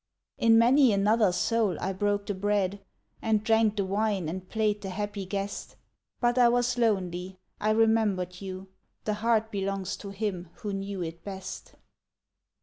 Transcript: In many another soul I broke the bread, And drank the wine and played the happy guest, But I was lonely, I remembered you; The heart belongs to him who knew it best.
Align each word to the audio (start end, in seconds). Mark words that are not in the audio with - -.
In 0.39 0.57
many 0.57 0.91
another 0.91 1.31
soul 1.31 1.77
I 1.79 1.93
broke 1.93 2.25
the 2.25 2.33
bread, 2.33 2.81
And 3.21 3.43
drank 3.43 3.75
the 3.77 3.85
wine 3.85 4.27
and 4.27 4.49
played 4.49 4.81
the 4.81 4.89
happy 4.89 5.27
guest, 5.27 5.75
But 6.19 6.39
I 6.39 6.49
was 6.49 6.75
lonely, 6.75 7.37
I 7.59 7.69
remembered 7.69 8.41
you; 8.41 8.67
The 9.03 9.13
heart 9.13 9.51
belongs 9.51 9.95
to 9.97 10.09
him 10.09 10.49
who 10.63 10.73
knew 10.73 11.03
it 11.03 11.23
best. 11.23 11.75